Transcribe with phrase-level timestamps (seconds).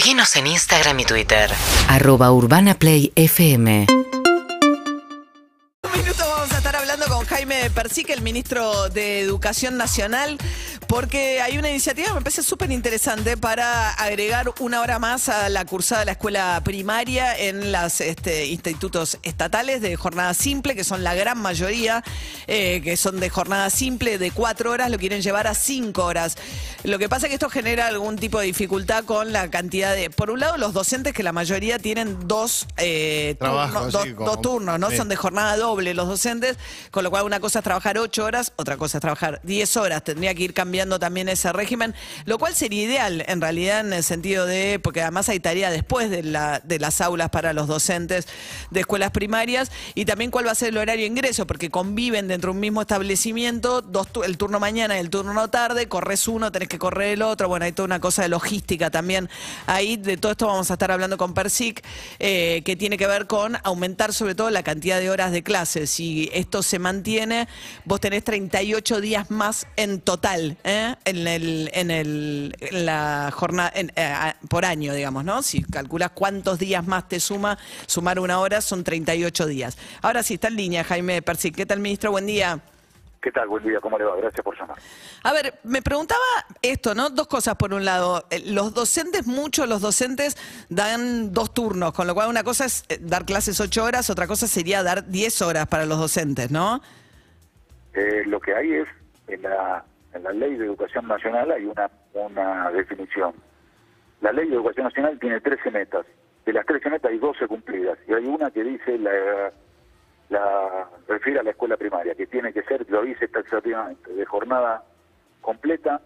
[0.00, 1.50] Seguinos en Instagram y Twitter.
[1.86, 3.86] arroba urbanaplayfm
[5.82, 10.38] Un minuto vamos a estar hablando con Jaime Persique, el ministro de Educación Nacional,
[10.90, 15.48] porque hay una iniciativa que me parece súper interesante para agregar una hora más a
[15.48, 21.04] la cursada de la escuela primaria en los institutos estatales de jornada simple, que son
[21.04, 22.02] la gran mayoría,
[22.48, 26.36] eh, que son de jornada simple de cuatro horas, lo quieren llevar a cinco horas.
[26.82, 30.10] Lo que pasa es que esto genera algún tipo de dificultad con la cantidad de,
[30.10, 34.16] por un lado, los docentes que la mayoría tienen dos, eh, Trabajo, turnos, sí, dos-
[34.16, 34.90] como- dos turnos, ¿no?
[34.90, 34.96] sí.
[34.96, 36.56] Son de jornada doble los docentes,
[36.90, 40.02] con lo cual una cosa es trabajar ocho horas, otra cosa es trabajar diez horas.
[40.02, 41.94] Tendría que ir cambiando también ese régimen,
[42.24, 46.10] lo cual sería ideal en realidad en el sentido de, porque además hay tarea después
[46.10, 48.26] de, la, de las aulas para los docentes
[48.70, 52.28] de escuelas primarias y también cuál va a ser el horario de ingreso, porque conviven
[52.28, 56.52] dentro de un mismo establecimiento dos, el turno mañana y el turno tarde, corres uno,
[56.52, 59.28] tenés que correr el otro, bueno, hay toda una cosa de logística también.
[59.66, 61.82] Ahí de todo esto vamos a estar hablando con Persic,
[62.18, 65.90] eh, que tiene que ver con aumentar sobre todo la cantidad de horas de clases.
[65.90, 67.48] Si esto se mantiene,
[67.84, 70.56] vos tenés 38 días más en total.
[70.70, 75.42] En, el, en, el, en la jornada, en, eh, por año, digamos, ¿no?
[75.42, 79.78] Si calculas cuántos días más te suma, sumar una hora son 38 días.
[80.02, 81.56] Ahora sí, está en línea Jaime Persic.
[81.56, 82.10] ¿Qué tal, ministro?
[82.10, 82.60] Buen día.
[83.22, 83.48] ¿Qué tal?
[83.48, 84.16] Buen día, ¿cómo le va?
[84.16, 84.78] Gracias por llamar.
[85.24, 86.20] A ver, me preguntaba
[86.62, 87.10] esto, ¿no?
[87.10, 88.24] Dos cosas por un lado.
[88.30, 90.38] Eh, Los docentes, muchos los docentes
[90.70, 94.26] dan dos turnos, con lo cual una cosa es eh, dar clases ocho horas, otra
[94.26, 96.80] cosa sería dar diez horas para los docentes, ¿no?
[97.92, 98.88] Eh, lo que hay es,
[99.28, 99.84] en la,
[100.14, 103.34] en la Ley de Educación Nacional hay una, una definición.
[104.20, 106.06] La Ley de Educación Nacional tiene 13 metas.
[106.44, 107.98] De las 13 metas hay 12 cumplidas.
[108.08, 109.52] Y hay una que dice, la,
[110.30, 114.84] la refiere a la escuela primaria, que tiene que ser, lo dice taxativamente, de jornada
[115.40, 116.00] completa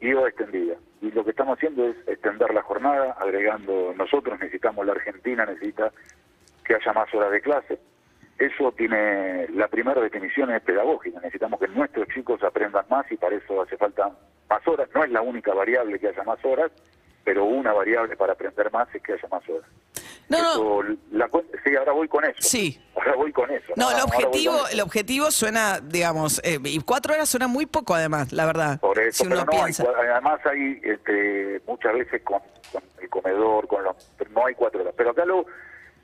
[0.00, 0.76] y o extendida.
[1.00, 5.92] Y lo que estamos haciendo es extender la jornada, agregando, nosotros necesitamos, la Argentina necesita
[6.64, 7.78] que haya más horas de clase.
[8.38, 13.34] Eso tiene, la primera definición es pedagógica, necesitamos que nuestros chicos aprendan más y para
[13.36, 14.10] eso hace falta
[14.50, 14.88] más horas.
[14.94, 16.70] No es la única variable que haya más horas,
[17.24, 19.68] pero una variable para aprender más es que haya más horas.
[20.28, 20.50] No, no.
[20.82, 22.36] Eso, la cu- sí, ahora voy con eso.
[22.40, 22.78] Sí.
[22.96, 23.72] Ahora voy con eso.
[23.76, 28.32] No, el objetivo, el objetivo suena, digamos, eh, y cuatro horas suena muy poco además,
[28.32, 28.80] la verdad.
[28.80, 29.84] Por eso, si pero uno no hay piensa.
[29.84, 32.40] cua- además hay este, muchas veces con,
[32.72, 33.96] con el comedor, con los,
[34.30, 34.94] no hay cuatro horas.
[34.96, 35.46] Pero acá lo,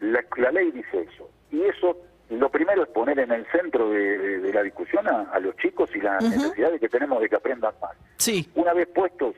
[0.00, 1.28] la, la ley dice eso.
[1.50, 1.96] Y eso,
[2.38, 5.56] lo primero es poner en el centro de, de- de la discusión a, a los
[5.56, 7.92] chicos y las necesidades que tenemos de que aprendan más.
[8.18, 8.48] Sí.
[8.54, 9.34] Una vez puestos,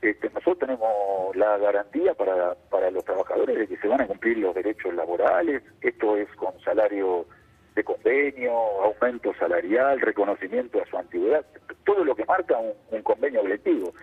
[0.00, 4.38] este, nosotros tenemos la garantía para, para los trabajadores de que se van a cumplir
[4.38, 5.62] los derechos laborales.
[5.80, 7.26] Esto es con salario
[7.74, 11.44] de convenio, aumento salarial, reconocimiento a su antigüedad,
[11.84, 13.94] todo lo que marca un, un convenio colectivo.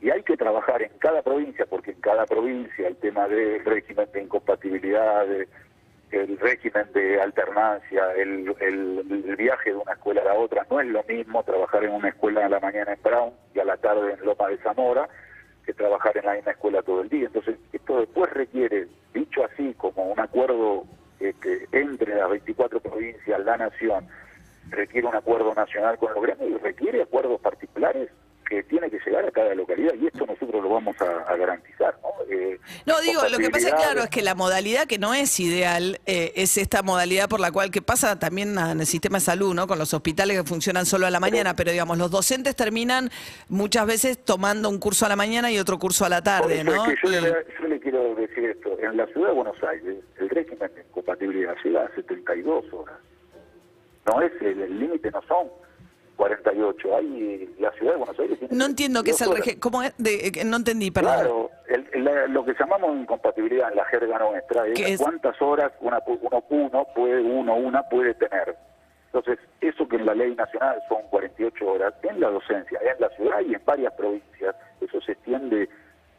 [0.00, 4.06] Y hay que trabajar en cada provincia, porque en cada provincia el tema del régimen
[4.12, 5.48] de incompatibilidad, de-
[6.14, 10.86] el régimen de alternancia, el, el- viaje de una escuela a la otra, no es
[10.86, 14.12] lo mismo trabajar en una escuela a la mañana en Brown y a la tarde
[14.12, 15.08] en Loma de Zamora
[15.66, 17.26] que trabajar en la misma escuela todo el día.
[17.26, 20.84] Entonces, esto después requiere, dicho así, como un acuerdo
[21.20, 24.06] este, entre las 24 provincias, la nación,
[24.70, 28.08] requiere un acuerdo nacional con los gremios y requiere acuerdos particulares
[28.48, 31.96] que tiene que llegar a cada localidad y esto nosotros lo vamos a, a garantizar.
[32.02, 32.08] ¿no?
[32.32, 35.38] Eh, No, digo, lo que pasa, compatibilidad claro, es que la modalidad que no es
[35.40, 39.24] ideal eh, es esta modalidad por la cual, que pasa también en el sistema de
[39.24, 39.66] salud, ¿no?
[39.66, 43.10] Con los hospitales que funcionan solo a la mañana, pero digamos, los docentes terminan
[43.48, 46.84] muchas veces tomando un curso a la mañana y otro curso a la tarde, ¿no?
[46.86, 47.30] es que yo, Y- le,
[47.60, 48.78] yo le quiero decir esto.
[48.80, 52.96] En la ciudad de Buenos Aires, el régimen de incompatibilidad llega a 72 horas.
[54.06, 55.48] No es el límite, no son
[56.54, 56.96] 48.
[56.96, 59.46] Hay, la ciudad de Buenos Aires No entiendo qué es el 72 horas.
[59.46, 59.60] régimen.
[59.60, 59.94] ¿Cómo es?
[59.98, 61.12] De- eh, no entendí, perdón.
[61.14, 65.00] Claro, el- el- lo que llamamos incompatibilidad en la jerga nuestra ¿Qué es, es?
[65.00, 68.56] cuántas horas una, uno, uno puede, uno, una puede tener.
[69.12, 73.08] Entonces, eso que en la ley nacional son 48 horas, en la docencia, en la
[73.10, 75.68] ciudad y en varias provincias, eso se extiende,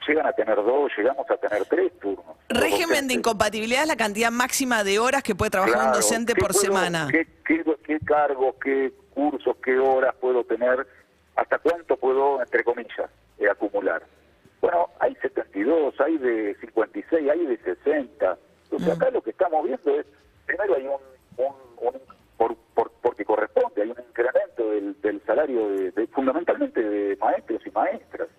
[0.08, 2.38] llegan a tener dos, llegamos a tener tres turnos.
[2.48, 6.40] Régimen de incompatibilidad es la cantidad máxima de horas que puede trabajar un docente ¿qué
[6.40, 7.08] por puedo- semana.
[7.12, 8.94] ¿qué, qué, qué cargos, qué
[9.66, 10.88] qué horas puedo tener?
[11.36, 13.10] ¿Hasta cuánto puedo, entre comillas,
[13.40, 14.04] eh, acumular?
[14.62, 18.38] Bueno, hay 72, hay de 56, hay de 60.
[18.64, 18.92] Entonces Mm.
[18.92, 20.06] acá lo que estamos viendo es,
[20.46, 21.54] primero hay un, un,
[21.88, 22.02] un-
[22.38, 27.62] por, por- porque corresponde, hay un incremento del, del salario de, de- fundamentalmente de maestros
[27.66, 28.30] y maestras,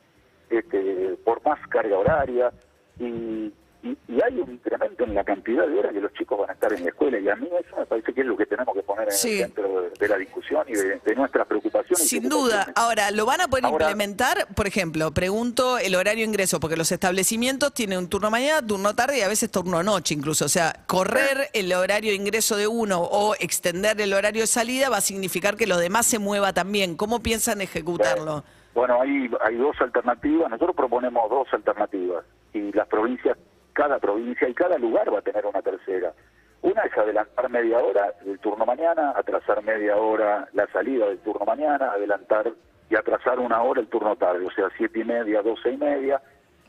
[0.49, 2.53] este, por más carga horaria
[2.99, 3.53] y,
[3.83, 6.53] y, y hay un incremento en la cantidad de horas que los chicos van a
[6.55, 8.75] estar en la escuela y a mí eso me parece que es lo que tenemos
[8.75, 9.41] que poner en Sí.
[9.41, 12.09] el centro de, de la discusión y de, de nuestras preocupaciones.
[12.09, 12.73] Sin duda.
[12.75, 14.47] Ahora, ¿lo van a poder Ahora- implementar?
[14.55, 18.95] Por ejemplo, pregunto el horario de ingreso, porque los establecimientos tienen un turno mañana, turno
[18.95, 20.45] tarde y a veces turno noche incluso.
[20.45, 24.89] O sea, correr el horario de ingreso de uno o extender el horario de salida
[24.89, 26.97] va a significar que lo demás se mueva también.
[26.97, 28.45] ¿Cómo piensan ejecutarlo?
[28.75, 30.51] Bueno, hay, hay dos alternativas.
[30.51, 33.37] Nosotros proponemos dos alternativas y las provincias,
[33.73, 36.13] cada provincia y cada lugar va a tener una tercera.
[36.63, 41.45] Una es adelantar media hora del turno mañana, atrasar media hora la salida del turno
[41.45, 42.53] mañana, adelantar
[42.91, 46.21] y atrasar una hora el turno tarde, o sea, siete y media, doce y media,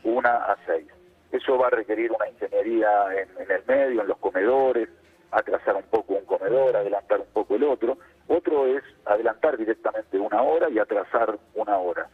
[0.04, 0.86] una a seis.
[1.32, 4.88] Eso va a requerir una ingeniería en, el medio, en los comedores,
[5.30, 7.98] atrasar un poco un comedor, adelantar un poco el otro.
[8.28, 12.08] Otro es adelantar directamente una hora y atrasar una hora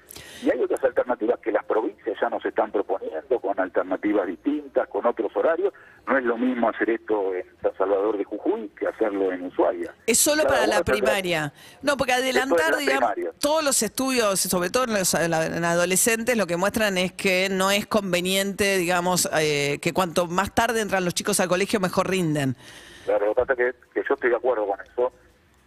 [0.51, 5.35] hay otras alternativas que las provincias ya nos están proponiendo con alternativas distintas, con otros
[5.37, 5.73] horarios.
[6.07, 9.95] No es lo mismo hacer esto en San Salvador de Jujuy que hacerlo en Ushuaia.
[10.07, 11.53] Es solo Cada para la primaria.
[11.83, 13.39] No, porque adelantar, es digamos, primaria.
[13.41, 17.71] todos los estudios, sobre todo en, los, en adolescentes, lo que muestran es que no
[17.71, 22.57] es conveniente, digamos, eh, que cuanto más tarde entran los chicos al colegio, mejor rinden.
[23.05, 25.13] Claro, lo que pasa es que, que yo estoy de acuerdo con eso.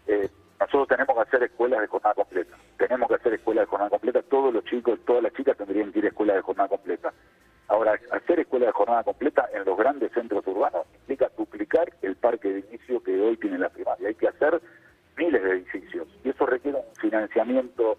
[0.07, 0.29] Eh,
[0.59, 2.57] nosotros tenemos que hacer escuelas de jornada completa.
[2.77, 4.21] Tenemos que hacer escuelas de jornada completa.
[4.23, 7.13] Todos los chicos, todas las chicas tendrían que ir a escuelas de jornada completa.
[7.67, 10.86] Ahora, hacer escuelas de jornada completa en los grandes centros urbanos
[12.27, 14.09] parque de inicio que hoy tiene la primaria.
[14.09, 14.61] Hay que hacer
[15.15, 17.97] miles de edificios y eso requiere un financiamiento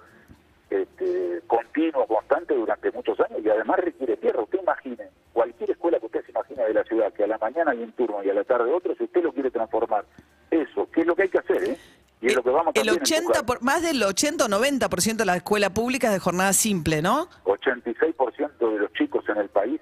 [0.69, 4.43] este, continuo, constante durante muchos años y además requiere tierra.
[4.43, 7.71] Usted imagine, cualquier escuela que usted se imagine de la ciudad, que a la mañana
[7.71, 10.05] hay un turno y a la tarde otro, si usted lo quiere transformar,
[10.51, 11.65] eso, ¿qué es lo que hay que hacer?
[11.65, 11.79] Eh?
[12.21, 13.47] Y es lo que vamos El también a 80 empujar.
[13.47, 17.31] por, más del 80 o 90% de la escuela pública es de jornada simple, ¿no?
[17.45, 19.81] 86% de los chicos en el país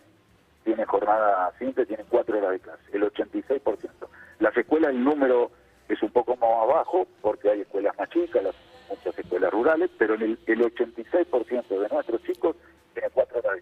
[0.63, 3.87] tienen jornada simple, tienen cuatro horas de clase, el 86%.
[4.39, 5.51] Las escuelas, el número
[5.89, 8.55] es un poco más abajo, porque hay escuelas más chicas, las,
[8.89, 12.57] muchas escuelas rurales, pero en el, el 86% de nuestros chicos
[12.93, 13.59] tienen cuatro horas.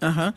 [0.00, 0.34] Ajá.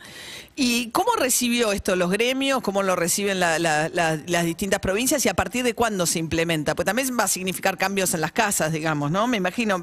[0.56, 2.62] ¿Y cómo recibió esto los gremios?
[2.62, 5.26] ¿Cómo lo reciben la- la- la- las distintas provincias?
[5.26, 6.74] ¿Y a partir de cuándo se implementa?
[6.74, 9.26] Pues también va a significar cambios en las casas, digamos, ¿no?
[9.26, 9.76] Me imagino.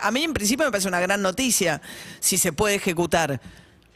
[0.00, 1.82] a mí en principio me parece una gran noticia
[2.20, 3.40] si se puede ejecutar.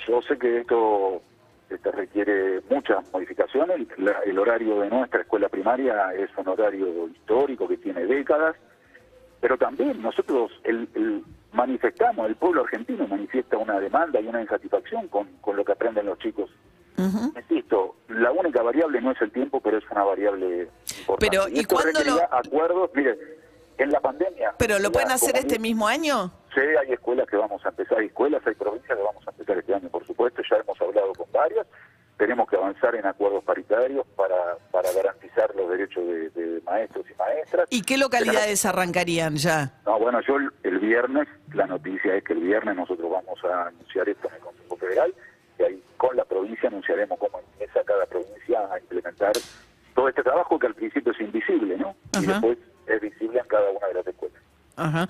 [0.06, 1.22] Yo sé que esto
[1.70, 3.86] este, requiere muchas modificaciones.
[3.98, 8.56] La- el horario de nuestra escuela primaria es un horario histórico que tiene décadas,
[9.40, 15.08] pero también nosotros el, el- manifestamos, el pueblo argentino manifiesta una demanda y una insatisfacción
[15.08, 16.50] con, con lo que aprenden los chicos.
[17.34, 20.68] Insisto, la única variable no es el tiempo, pero es una variable
[21.00, 21.28] importante.
[21.30, 23.16] Pero, ¿y esto cuándo lo- acuerdos, mire,
[23.78, 24.54] en la pandemia...
[24.58, 26.30] ¿Pero lo pueden hacer este mismo año?
[26.54, 29.56] Sí, hay escuelas que vamos a empezar, hay escuelas, hay provincias que vamos a empezar
[29.58, 31.66] este año, por supuesto, ya hemos hablado con varias,
[32.18, 37.14] tenemos que avanzar en acuerdos paritarios para, para garantizar los derechos de, de maestros y
[37.14, 37.66] maestras.
[37.70, 39.80] ¿Y qué localidades arrancarían ya?
[39.86, 43.68] No, bueno, yo el, el viernes, la noticia es que el viernes nosotros vamos a
[43.68, 45.14] anunciar esto en el Consejo Federal
[45.58, 49.32] y ahí con la provincia anunciaremos cómo empieza cada provincia a implementar
[49.94, 51.94] todo este trabajo que al principio es invisible, ¿no?
[52.20, 54.39] Y después es visible en cada una de las escuelas.
[54.80, 55.08] Ajá.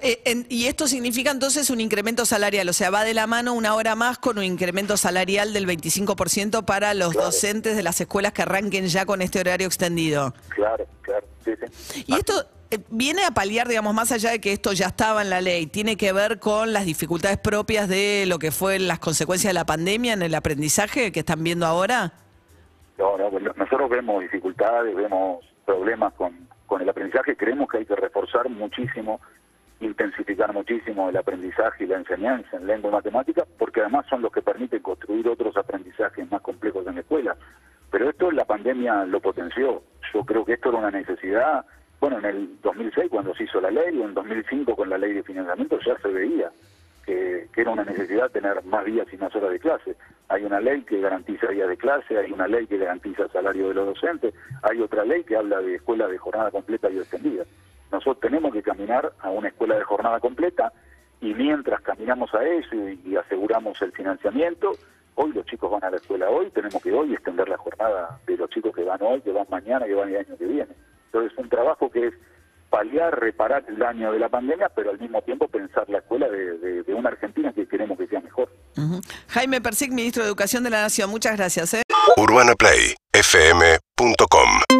[0.00, 3.52] Eh, en- y esto significa entonces un incremento salarial, o sea, va de la mano
[3.52, 7.26] una hora más con un incremento salarial del 25% para los Claro.
[7.26, 10.34] docentes de las escuelas que arranquen ya con este horario extendido.
[10.48, 11.50] Claro, claro, sí,
[11.92, 12.04] sí.
[12.06, 15.30] Y esto eh, viene a paliar, digamos, más allá de que esto ya estaba en
[15.30, 19.48] la ley, tiene que ver con las dificultades propias de lo que fue las consecuencias
[19.50, 22.12] de la pandemia en el aprendizaje que están viendo ahora.
[22.98, 27.96] No, no, nosotros vemos dificultades, vemos problemas con, con el aprendizaje, creemos que hay que
[27.96, 29.20] reforzar muchísimo,
[29.80, 34.30] intensificar muchísimo el aprendizaje y la enseñanza en lengua y matemática, porque además son los
[34.30, 37.36] que permiten construir otros aprendizajes más complejos en la escuela.
[37.90, 39.82] Pero esto la pandemia lo potenció.
[40.12, 41.64] Yo creo que esto era una necesidad,
[42.00, 45.14] bueno, en el 2006 cuando se hizo la ley, o en 2005 con la ley
[45.14, 46.52] de financiamiento ya se veía
[47.08, 49.96] que, que era una necesidad tener más días y más horas de clase.
[50.28, 53.74] Hay una ley que garantiza días de clase, hay una ley que garantiza salario de
[53.74, 57.44] los docentes, hay otra ley que habla de escuelas de jornada completa y extendida.
[57.90, 60.70] Nosotros tenemos que caminar a una escuela de jornada completa
[61.22, 64.72] y mientras caminamos a eso y, aseguramos el financiamiento,
[65.14, 68.36] hoy los chicos van a la escuela hoy, tenemos que hoy extender la jornada de
[68.36, 70.74] los chicos que van hoy, que van mañana, que van el año que viene.
[71.06, 72.14] Entonces es un trabajo que es
[72.78, 76.58] paliar, reparar el daño de la pandemia, pero al mismo tiempo pensar la escuela de,
[76.58, 78.48] de- de una Argentina que queremos que sea mejor.
[79.30, 81.74] Jaime Persic, ministro de Educación de la Nación, muchas gracias.
[81.74, 81.82] ¿eh?
[82.16, 84.77] UrbanaPlayFM.com